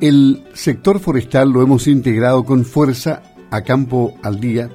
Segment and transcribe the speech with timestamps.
[0.00, 4.70] El sector forestal lo hemos integrado con fuerza a campo al día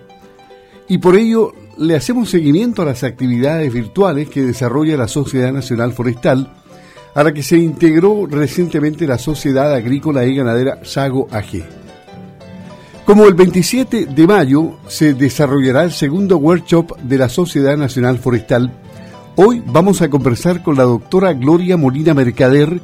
[0.88, 5.94] y por ello le hacemos seguimiento a las actividades virtuales que desarrolla la Sociedad Nacional
[5.94, 6.53] Forestal,
[7.15, 11.63] a la que se integró recientemente la Sociedad Agrícola y Ganadera Sago AG.
[13.05, 18.71] Como el 27 de mayo se desarrollará el segundo workshop de la Sociedad Nacional Forestal,
[19.35, 22.80] hoy vamos a conversar con la doctora Gloria Molina Mercader,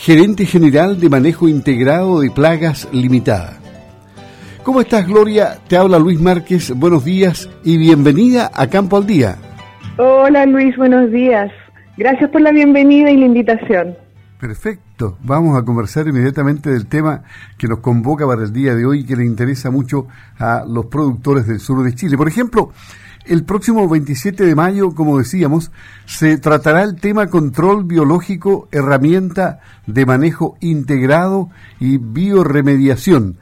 [0.00, 3.58] gerente general de manejo integrado de plagas limitada.
[4.62, 5.58] ¿Cómo estás, Gloria?
[5.68, 6.72] Te habla Luis Márquez.
[6.74, 9.36] Buenos días y bienvenida a Campo al Día.
[9.98, 10.74] Hola, Luis.
[10.78, 11.52] Buenos días.
[11.98, 13.94] Gracias por la bienvenida y la invitación.
[14.40, 15.18] Perfecto.
[15.22, 17.22] Vamos a conversar inmediatamente del tema
[17.58, 20.06] que nos convoca para el día de hoy y que le interesa mucho
[20.38, 22.16] a los productores del sur de Chile.
[22.16, 22.72] Por ejemplo,
[23.26, 25.70] el próximo 27 de mayo, como decíamos,
[26.06, 33.36] se tratará el tema control biológico, herramienta de manejo integrado y bioremediación.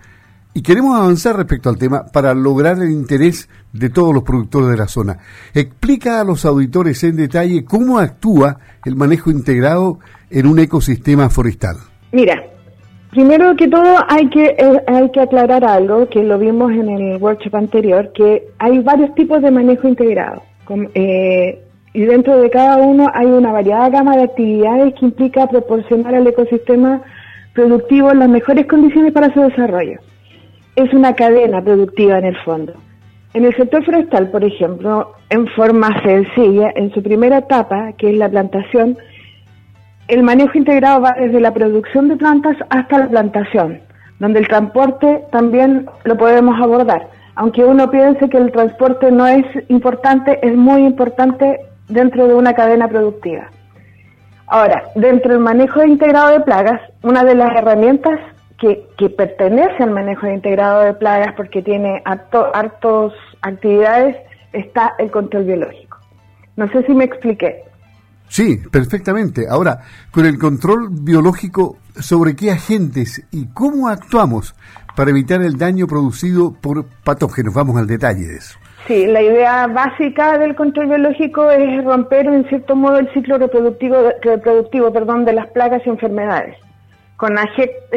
[0.55, 4.77] Y queremos avanzar respecto al tema para lograr el interés de todos los productores de
[4.77, 5.19] la zona.
[5.55, 11.77] Explica a los auditores en detalle cómo actúa el manejo integrado en un ecosistema forestal.
[12.13, 12.43] Mira,
[13.11, 17.23] Primero que todo hay que, eh, hay que aclarar algo que lo vimos en el
[17.23, 20.43] workshop anterior, que hay varios tipos de manejo integrado.
[20.95, 21.63] Eh,
[21.95, 26.27] y dentro de cada uno hay una variada gama de actividades que implica proporcionar al
[26.27, 27.01] ecosistema
[27.55, 29.99] productivo las mejores condiciones para su desarrollo.
[30.77, 32.75] Es una cadena productiva en el fondo.
[33.33, 38.17] En el sector forestal, por ejemplo, en forma sencilla, en su primera etapa, que es
[38.17, 38.99] la plantación,
[40.09, 43.81] el manejo integrado va desde la producción de plantas hasta la plantación,
[44.19, 47.09] donde el transporte también lo podemos abordar.
[47.35, 52.55] Aunque uno piense que el transporte no es importante, es muy importante dentro de una
[52.55, 53.51] cadena productiva.
[54.49, 58.19] Ahora, dentro del manejo integrado de plagas, una de las herramientas
[58.59, 63.13] que, pertenece al manejo integrado de plagas porque tiene hartos
[63.43, 64.17] actividades
[64.53, 65.99] está el control biológico.
[66.57, 67.68] No sé si me expliqué.
[68.29, 69.47] Sí, perfectamente.
[69.49, 69.81] Ahora,
[70.11, 74.55] con el control biológico, ¿sobre qué agentes y cómo actuamos
[74.95, 77.55] para evitar el daño producido por patógenos?
[77.55, 78.59] Vamos al detalle de eso.
[78.87, 83.97] Sí, la idea básica del control biológico es romper en cierto modo el ciclo reproductivo,
[84.23, 86.57] reproductivo perdón, de las plagas y enfermedades,
[87.17, 87.35] con,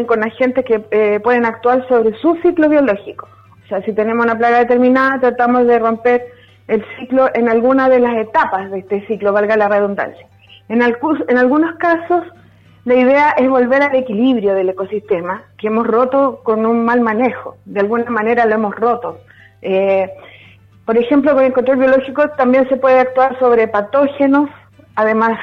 [0.05, 3.27] con agentes que eh, pueden actuar sobre su ciclo biológico.
[3.63, 6.23] O sea, si tenemos una plaga determinada, tratamos de romper
[6.67, 10.25] el ciclo en alguna de las etapas de este ciclo, valga la redundancia.
[10.69, 12.23] En, en algunos casos,
[12.85, 17.57] la idea es volver al equilibrio del ecosistema que hemos roto con un mal manejo.
[17.65, 19.19] De alguna manera lo hemos roto.
[19.61, 20.09] Eh,
[20.85, 24.49] por ejemplo, con el control biológico también se puede actuar sobre patógenos,
[24.95, 25.37] además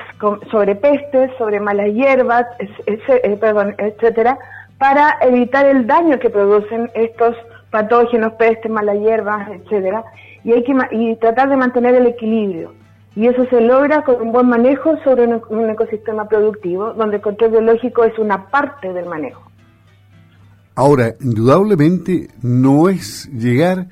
[0.50, 4.36] sobre pestes, sobre malas hierbas, eh, etcétera,
[4.78, 7.36] para evitar el daño que producen estos
[7.70, 10.04] patógenos, pestes, malas hierbas, etcétera,
[10.48, 12.72] y hay que y tratar de mantener el equilibrio.
[13.14, 17.50] Y eso se logra con un buen manejo sobre un, ecosistema productivo, donde el control
[17.50, 19.42] biológico es una parte del manejo.
[20.74, 23.88] Ahora, indudablemente no es llegar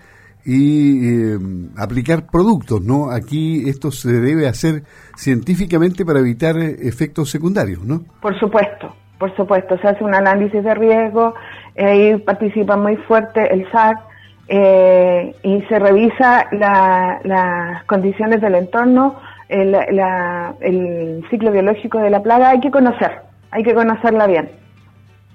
[0.47, 1.39] y eh,
[1.77, 3.11] aplicar productos, ¿no?
[3.11, 4.85] Aquí esto se debe hacer
[5.15, 8.03] científicamente para evitar efectos secundarios, ¿no?
[8.23, 9.77] Por supuesto, por supuesto.
[9.79, 11.35] Se hace un análisis de riesgo,
[11.77, 14.06] ahí participa muy fuerte el SAC,
[14.49, 19.17] eh, y se revisa las condiciones del entorno,
[19.49, 23.11] el, ciclo biológico de la plaga, hay que conocer,
[23.51, 24.51] hay que conocerla bien.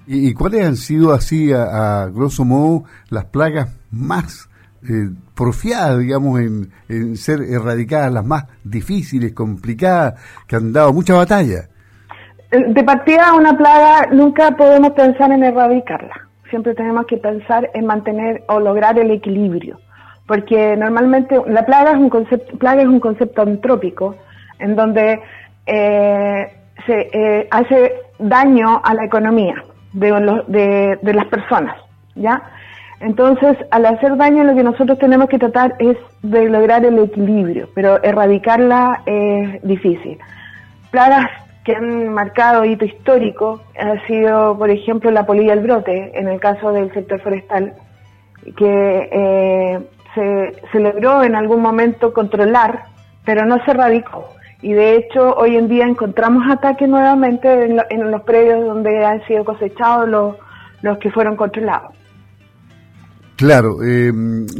[0.06, 4.48] ¿Y, cuáles han sido así, a, grosso modo, las plagas más
[4.82, 10.14] eh, porfiadas, digamos, en, ser erradicadas, las más difíciles, complicadas,
[10.46, 11.68] que han dado mucha batalla?
[12.50, 16.21] De partida, una plaga nunca podemos pensar en erradicarla
[16.52, 19.78] siempre tenemos que pensar en mantener o lograr el equilibrio,
[20.26, 24.16] porque normalmente la plaga es un concepto, plaga es un concepto antrópico,
[24.58, 25.18] en donde
[25.64, 26.52] eh,
[26.86, 31.74] se eh, hace daño a la economía de, de, las personas,
[32.14, 32.42] ¿ya?
[33.00, 37.70] Entonces, al hacer daño, lo que nosotros tenemos que tratar es de lograr el equilibrio,
[37.74, 40.18] pero erradicarla es difícil.
[40.90, 41.26] Plagas
[41.64, 46.40] que han marcado hito histórico ha sido, por ejemplo, la polilla del brote, en el
[46.40, 47.74] caso del sector forestal,
[48.56, 49.80] que eh,
[50.14, 52.84] se, logró en algún momento controlar,
[53.24, 54.28] pero no se erradicó.
[54.60, 59.44] Y de hecho, hoy en día encontramos ataques nuevamente en, los predios donde han sido
[59.44, 60.36] cosechados los,
[60.82, 61.94] los que fueron controlados.
[63.42, 64.12] Claro, eh,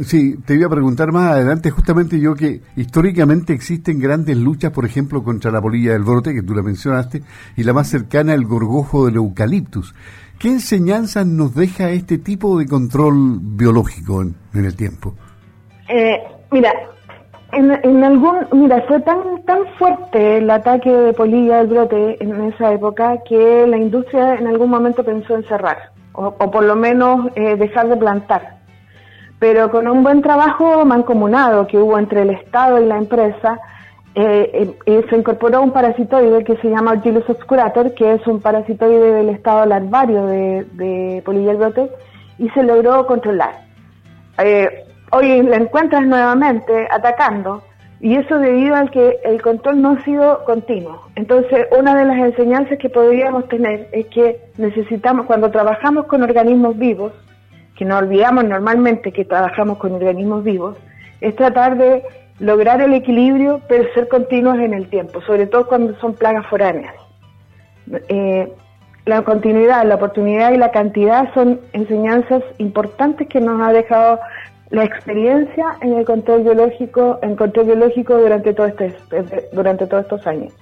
[0.03, 4.83] sí, te iba a preguntar más adelante, justamente yo que históricamente existen grandes luchas, por
[4.83, 7.21] ejemplo, contra la polilla del brote, que tú la mencionaste,
[7.55, 9.95] y la más cercana, el gorgojo del eucaliptus.
[10.37, 15.13] ¿Qué enseñanzas nos deja este tipo de control biológico en, el tiempo?
[15.87, 16.21] Eh,
[16.51, 16.73] mira,
[17.53, 22.73] en, algún, mira, fue tan tan fuerte el ataque de polilla del brote en esa
[22.73, 25.77] época que la industria en algún momento pensó en cerrar
[26.11, 28.62] o, por lo menos eh, dejar de plantar.
[29.43, 33.59] Pero con un buen trabajo mancomunado que hubo entre el Estado y la empresa,
[34.15, 39.11] eh, eh, se incorporó un parasitoide que se llama Orgillus obscurator, que es un parasitoide
[39.11, 41.91] del estado larvario de, de
[42.37, 43.65] y se logró controlar.
[44.41, 47.63] Eh, hoy la encuentras nuevamente atacando
[47.99, 51.01] y eso debido al que el control no ha sido continuo.
[51.15, 56.77] Entonces, una de las enseñanzas que podríamos tener es que necesitamos, cuando trabajamos con organismos
[56.77, 57.11] vivos,
[57.75, 60.77] que no olvidamos normalmente que trabajamos con organismos vivos,
[61.21, 62.03] es tratar de
[62.39, 66.93] lograr el equilibrio, pero ser continuos en el tiempo, sobre todo cuando son plagas foráneas.
[68.09, 68.51] Eh,
[69.05, 74.19] la continuidad, la oportunidad y la cantidad son enseñanzas importantes que nos ha dejado
[74.69, 78.95] la experiencia en el control biológico, en control biológico durante todo este,
[79.51, 80.53] durante todos estos años.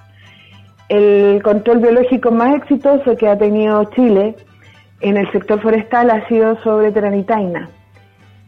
[0.89, 4.35] El control biológico más exitoso que ha tenido Chile
[5.01, 7.69] en el sector forestal ha sido sobre Teranitaina,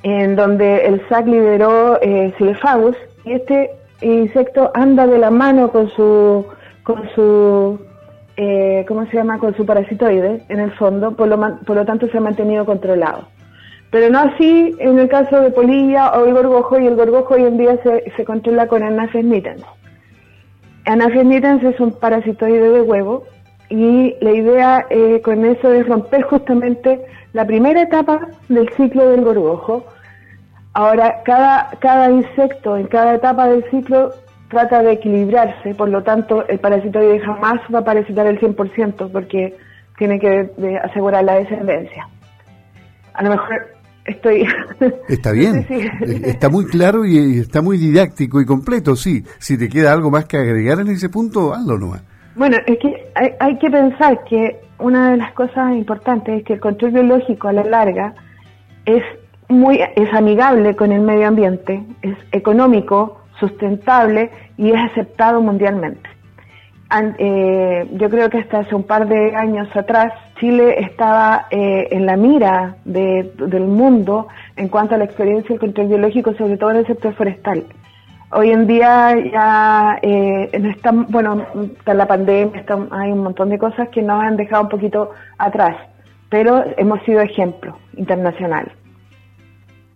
[0.03, 2.95] en donde el SAC lideró eh, Silefagus
[3.25, 3.71] y este
[4.01, 6.45] insecto anda de la mano con su
[6.83, 7.79] con su
[8.35, 9.39] eh, ¿cómo se llama?
[9.39, 13.27] con su parasitoide en el fondo, por lo, por lo tanto se ha mantenido controlado.
[13.91, 17.43] Pero no así en el caso de polilla o el gorgojo, y el gorgojo hoy
[17.43, 19.63] en día se, se controla con Anaphes nitens.
[20.85, 23.23] Anaphes nitens es un parasitoide de huevo
[23.69, 27.01] y la idea eh, con eso es romper justamente
[27.33, 29.85] la primera etapa del ciclo del gorgojo.
[30.73, 34.13] Ahora, cada, cada insecto en cada etapa del ciclo
[34.49, 39.57] trata de equilibrarse, por lo tanto, el parasitoide jamás va a parasitar el 100% porque
[39.97, 40.49] tiene que
[40.83, 42.07] asegurar la descendencia.
[43.13, 43.67] A lo mejor
[44.05, 44.45] estoy...
[45.07, 49.23] Está bien, eh, está muy claro y está muy didáctico y completo, sí.
[49.39, 52.03] Si te queda algo más que agregar en ese punto, hazlo nomás.
[52.35, 56.59] Bueno, es que hay, que pensar que una de las cosas importantes es que el
[56.59, 58.15] control biológico a la larga
[58.85, 59.03] es
[59.49, 66.09] muy es amigable con el medio ambiente, es económico, sustentable y es aceptado mundialmente.
[67.17, 72.05] Eh, yo creo que hasta hace un par de años atrás Chile estaba eh, en
[72.05, 76.77] la mira del mundo en cuanto a la experiencia del control biológico, sobre todo en
[76.77, 77.65] el sector forestal.
[78.35, 81.45] Hoy en día ya eh, está, bueno,
[81.77, 85.75] está la pandemia, hay un montón de cosas que nos han dejado un poquito atrás,
[86.29, 88.71] pero hemos sido ejemplo internacional.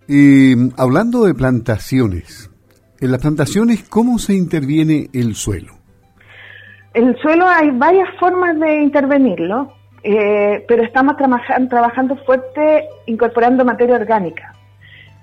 [0.07, 2.51] Y hablando de plantaciones,
[2.99, 5.73] en las plantaciones, ¿cómo se interviene el suelo?
[6.93, 9.73] El suelo hay varias formas de intervenirlo,
[10.03, 14.53] eh, pero estamos trabajando fuerte incorporando materia orgánica.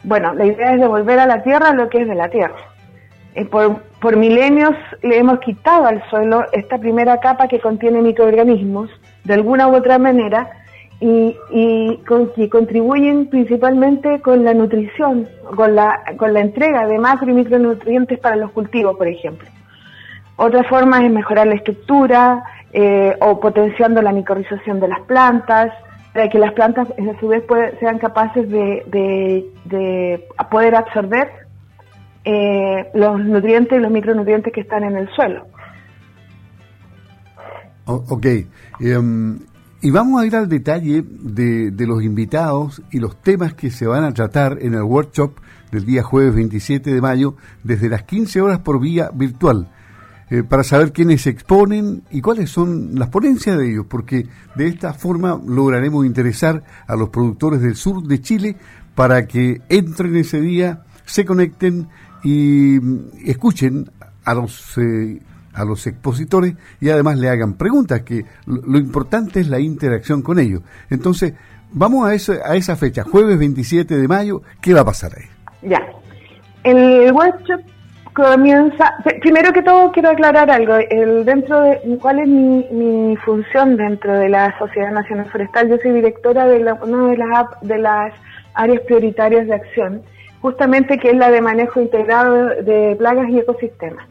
[0.03, 2.74] Bueno, la idea es devolver a la tierra lo que es de la tierra.
[3.35, 8.91] Eh, por, milenios le hemos quitado al suelo esta primera capa que contiene microorganismos,
[9.25, 10.51] de alguna u otra manera,
[11.01, 11.37] y,
[12.37, 18.19] que contribuyen principalmente con la nutrición, con la, con la entrega de macro y micronutrientes
[18.21, 19.49] para los cultivos, por ejemplo.
[20.37, 25.73] Otra forma es mejorar la estructura eh, o potenciando la micorrización de las plantas,
[26.13, 27.43] para que las plantas a su vez
[27.81, 29.51] sean capaces de,
[30.51, 31.44] poder absorber
[32.25, 35.47] eh, los nutrientes y los micronutrientes que están en el suelo.
[37.87, 38.27] ok.
[38.81, 39.39] Em,
[39.83, 43.87] y vamos a ir al detalle de, de, los invitados y los temas que se
[43.87, 45.33] van a tratar en el workshop
[45.71, 49.69] del día jueves 27 de mayo desde las 15 horas por vía virtual.
[50.31, 54.69] Eh, para saber quiénes se exponen y cuáles son las ponencias de ellos, porque de
[54.69, 58.57] esta forma lograremos interesar a los productores del sur de Chile
[58.95, 61.89] para que entren ese día, se conecten
[62.25, 63.91] y mm, escuchen
[64.25, 65.21] a los eh,
[65.55, 70.39] a los expositores y además le hagan preguntas, que lo, importante es la interacción con
[70.39, 70.63] ellos.
[70.91, 71.35] Entonces,
[71.71, 75.25] vamos a, esa, a esa fecha, jueves 27 de mayo, ¿qué va a pasar ahí?
[75.63, 75.81] Ya.
[76.65, 77.61] El workshop
[78.15, 84.17] comienza, primero que todo quiero aclarar algo, el dentro de cuál es mi, función dentro
[84.19, 85.69] de la Sociedad Nacional Forestal.
[85.69, 88.13] Yo soy directora de una de las de las
[88.55, 90.03] áreas prioritarias de acción,
[90.45, 94.07] justamente que es la de manejo integrado de plagas y ecosistemas.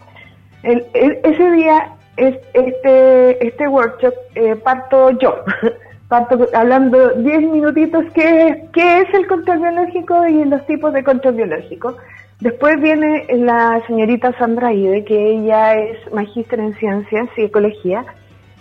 [0.63, 5.36] ese día es este este workshop eh, parto yo,
[6.08, 11.36] parto hablando 10 minutitos qué, qué es el control biológico y los tipos de control
[11.36, 11.98] biológico.
[12.40, 18.06] Después viene la señorita Sandra Ide, que ella es magíster en ciencias y ecología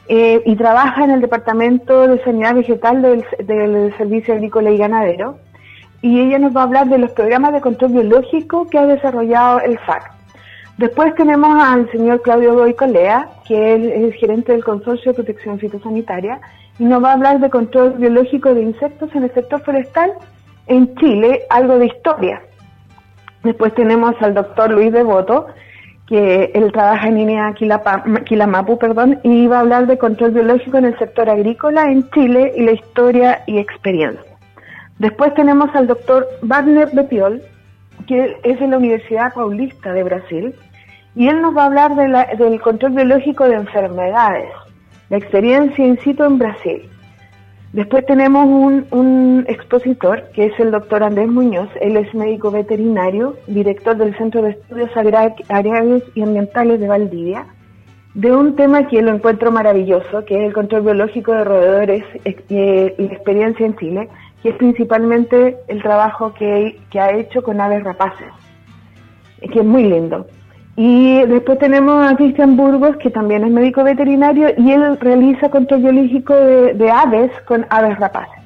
[0.09, 5.39] eh, y trabaja en el Departamento de Sanidad Vegetal del, del Servicio Agrícola y Ganadero.
[6.03, 9.61] Y ella nos va a hablar de los programas de control biológico que ha desarrollado
[9.61, 10.13] el FAC.
[10.79, 16.41] Después tenemos al señor Claudio Goicolea, que es el gerente del Consorcio de Protección Fitosanitaria,
[16.79, 20.13] y nos va a hablar de control biológico de insectos en el sector forestal
[20.67, 22.43] en Chile, algo de historia.
[23.45, 25.47] Después tenemos al doctor Luis Devoto,
[26.09, 27.55] que él trabaja en INEA
[28.25, 32.53] Quilamapu, perdón, y va a hablar de control biológico en el sector agrícola en Chile
[32.57, 34.32] y la historia y experiencia.
[35.03, 37.43] Después tenemos al doctor Wagner Bepiol,
[38.07, 40.55] que es de la Universidad Paulista de Brasil,
[41.17, 44.51] y él nos va a hablar del control biológico de enfermedades,
[45.11, 46.89] la experiencia in situ en Brasil.
[47.73, 53.97] Después tenemos un, expositor que es el doctor Andrés Muñoz, él es médico veterinario, director
[53.97, 57.47] del Centro de Estudios Agrarios y Ambientales de Valdivia,
[58.15, 62.95] de un tema que lo encuentro maravilloso, que es el control biológico de roedores eh,
[62.97, 64.09] y la experiencia en Chile,
[64.43, 68.29] que es principalmente el trabajo que, que ha hecho con aves rapaces,
[69.41, 70.27] que es muy lindo.
[70.77, 75.83] Y después tenemos a Cristian Burgos, que también es médico veterinario, y él realiza control
[75.83, 78.43] biológico de, aves con aves rapaces.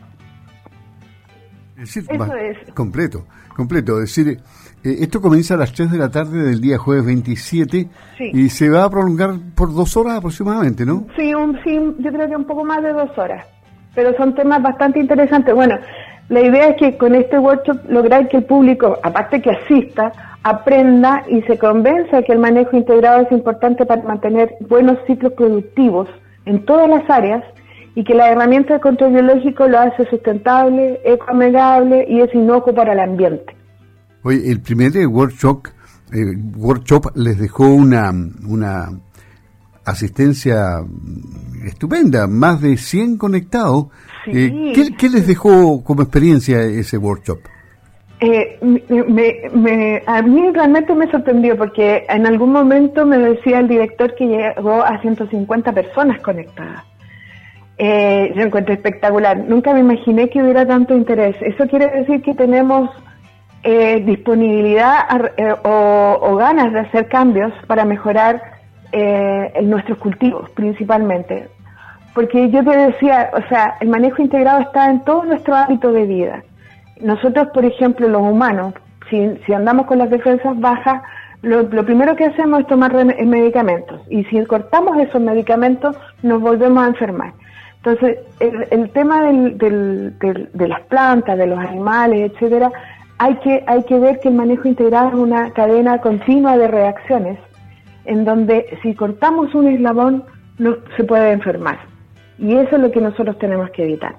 [1.79, 2.73] Es decir, Eso es.
[2.75, 4.03] completo, completo.
[4.03, 4.41] Es decir,
[4.83, 7.89] eh, esto comienza a las 3 de la tarde del día jueves 27
[8.19, 11.07] y se va a prolongar por dos horas aproximadamente, ¿no?
[11.17, 13.47] Sí, un, sí, yo creo que un poco más de dos horas.
[13.97, 15.53] Pero son temas bastante interesantes.
[15.53, 15.77] Bueno,
[16.29, 20.13] la idea es que con este workshop lograr que el público, aparte que asista,
[20.45, 26.09] aprenda y se convenza que el manejo integrado es importante para mantener buenos ciclos productivos
[26.45, 27.43] en todas las áreas
[27.97, 32.93] y que la herramienta de control biológico lo hace sustentable, ecoamigable y es inocuo para
[32.93, 33.57] el ambiente.
[34.23, 35.69] Oye, el primer workshop,
[36.13, 38.13] eh, workshop les dejó una,
[38.47, 38.89] una
[39.87, 40.81] asistencia
[41.65, 43.87] estupenda, más de 100 conectados.
[44.27, 47.39] Eh, ¿qué, les dejó como experiencia ese workshop?
[48.19, 54.15] Eh, me, a mí realmente me sorprendió porque en algún momento me decía el director
[54.15, 56.85] que llegó a 150 personas conectadas.
[57.79, 59.39] Eh, yo encuentro espectacular.
[59.39, 61.37] Nunca me imaginé que hubiera tanto interés.
[61.43, 62.91] Eso quiere decir que tenemos
[63.63, 68.56] eh, disponibilidad eh, o, ganas de hacer cambios para mejorar
[69.01, 71.49] en nuestros cultivos, principalmente.
[72.15, 76.07] Porque yo te decía, o sea, el manejo integrado está en todo nuestro hábito de
[76.07, 76.43] vida
[77.01, 78.75] nosotros, por ejemplo, los humanos,
[79.11, 81.03] si, si andamos con las defensas bajas,
[81.43, 86.89] lo, primero que hacemos es tomar medicamentos y si cortamos esos medicamentos nos volvemos a
[86.89, 87.35] enfermar.
[87.77, 92.73] Entonces, el, tema de las plantas, de los animales, etcétera,
[93.19, 97.39] hay que, hay que ver que el manejo integral es una cadena continua de reacciones
[98.07, 100.25] en donde si cortamos un eslabón
[100.59, 101.79] no se puede enfermar.
[102.39, 104.17] Y eso es lo que nosotros tenemos que evitar.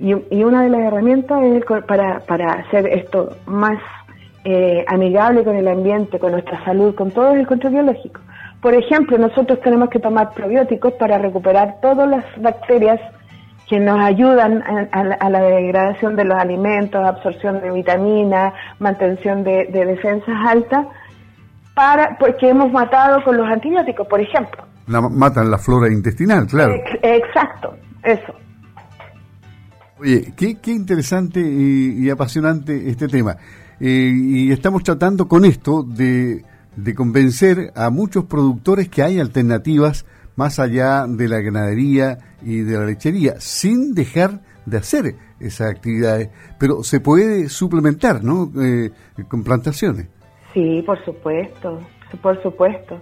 [0.00, 3.78] Y, una de las herramientas es para, para hacer esto más
[4.44, 8.20] eh, amigable con el ambiente, con nuestra salud, con todo el control biológico.
[8.60, 13.00] Por ejemplo, nosotros tenemos que tomar probióticos para recuperar todas las bacterias
[13.68, 14.62] que nos ayudan
[14.92, 20.86] a, la degradación de los alimentos, absorción de vitaminas, mantención de, defensas altas,
[21.74, 24.64] para porque hemos matado con los antibióticos, por ejemplo.
[24.86, 26.74] matan la flora intestinal, claro.
[27.02, 28.34] exacto, eso.
[29.98, 33.36] Oye, qué, qué interesante y, apasionante este tema.
[33.80, 36.44] Eh, y estamos tratando con esto de,
[36.76, 40.04] de convencer a muchos productores que hay alternativas
[40.36, 46.30] más allá de la ganadería y de la lechería, sin dejar de hacer esas actividades,
[46.58, 48.50] pero se puede suplementar, ¿no?
[48.60, 48.90] Eh,
[49.28, 50.08] con plantaciones.
[50.54, 51.80] Sí, por supuesto,
[52.22, 53.00] por supuesto.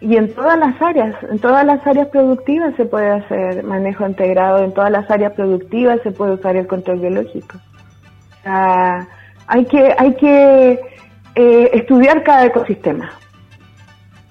[0.00, 4.64] Y en todas las áreas, en todas las áreas productivas se puede hacer manejo integrado,
[4.64, 7.58] en todas las áreas productivas se puede usar el control biológico.
[8.44, 10.80] hay que, hay que
[11.34, 13.10] eh, estudiar cada ecosistema.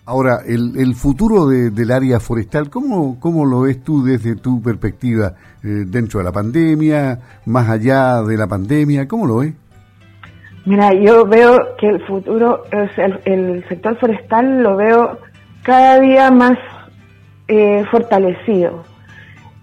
[0.05, 5.33] Ahora, el, el futuro del área forestal, ¿cómo, ¿cómo lo ves tú desde tu perspectiva
[5.61, 9.05] eh, dentro de la pandemia, más allá de la pandemia?
[9.05, 9.53] ¿Cómo lo ves?
[10.67, 15.17] Mira, yo veo que el futuro, el, el sector forestal lo veo
[15.63, 16.57] cada día más
[17.47, 18.83] eh, fortalecido.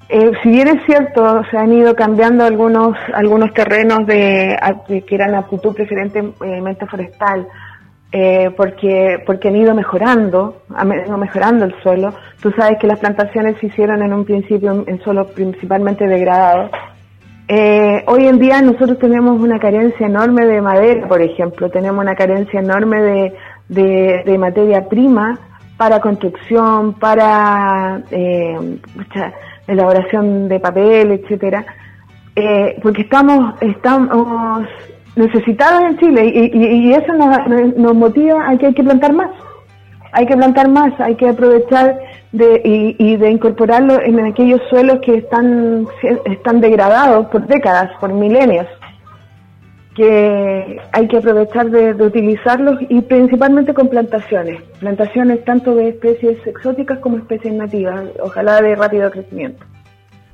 [0.08, 4.56] Eh, si bien es cierto, se han ido cambiando algunos algunos terrenos de,
[5.06, 7.48] que eran aptitud preferentemente forestal
[8.10, 12.14] eh, porque, porque han ido mejorando, han ido mejorando el suelo.
[12.40, 16.70] Tú sabes que las plantaciones se hicieron en un principio en suelo principalmente degradado.
[17.46, 22.14] Eh, hoy en día nosotros tenemos una carencia enorme de madera, por ejemplo, tenemos una
[22.14, 25.38] carencia enorme de, de, materia prima
[25.76, 28.78] para construcción, para eh,
[29.66, 31.66] elaboración de papel, etcétera,
[32.34, 34.66] eh, porque estamos estamos
[35.14, 39.30] necesitados en Chile y, eso nos, nos, motiva a que hay que plantar más.
[40.16, 41.98] Hay que plantar más, hay que aprovechar
[42.30, 45.86] de, y, de incorporarlo en aquellos suelos que están,
[46.24, 48.66] están degradados por décadas, por milenios,
[49.96, 57.00] que hay que aprovechar de, utilizarlos y principalmente con plantaciones, plantaciones tanto de especies exóticas
[57.00, 59.64] como especies nativas, ojalá de rápido crecimiento.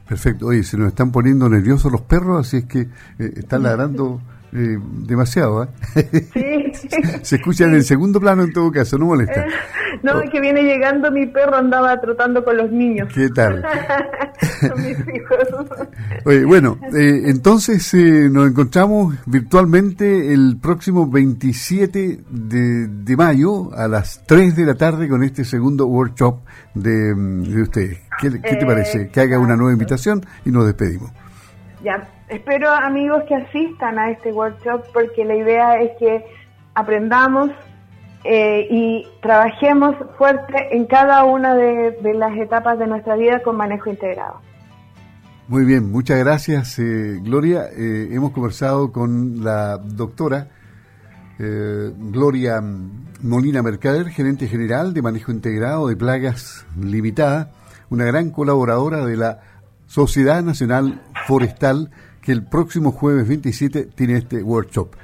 [0.06, 4.20] Perfecto, oye, se nos están poniendo nerviosos los perros, así es que eh, están ladrando
[4.52, 5.68] eh, demasiado, ¿eh?
[6.32, 6.88] Sí.
[7.22, 9.46] Se escucha en el segundo plano en todo caso, no molesta.
[10.02, 13.08] no, es que viene llegando mi perro, andaba trotando con los niños.
[13.14, 13.62] ¿Qué tal?
[14.60, 16.46] con mis hijos.
[16.46, 24.24] bueno, eh, entonces eh, nos encontramos virtualmente el próximo 27 de, de, mayo a las
[24.26, 26.40] 3 de la tarde con este segundo workshop
[26.74, 27.98] de, de ustedes.
[28.20, 29.08] ¿Qué, qué te parece?
[29.08, 31.10] Que haga una nueva invitación y nos despedimos.
[31.82, 36.24] Ya, espero amigos que asistan a este workshop porque la idea es que
[36.74, 37.50] aprendamos
[38.24, 43.90] eh, y trabajemos fuerte en cada una de, las etapas de nuestra vida con manejo
[43.90, 44.40] integrado.
[45.48, 47.64] Muy bien, muchas gracias eh, Gloria.
[47.76, 50.48] Eh, hemos conversado con la doctora
[51.42, 52.62] Gloria
[53.22, 57.52] Molina Mercader, gerente general de manejo integrado de plagas limitada,
[57.88, 59.40] una gran colaboradora de la
[59.86, 61.90] Sociedad Nacional Forestal,
[62.22, 64.94] que el próximo jueves 27 tiene este workshop.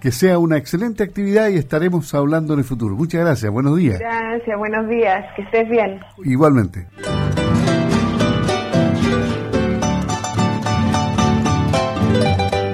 [0.00, 2.96] Que sea una excelente actividad y estaremos hablando en el futuro.
[2.96, 3.98] Muchas gracias, buenos días.
[3.98, 6.00] Gracias, buenos días, que estés bien.
[6.24, 6.86] Igualmente.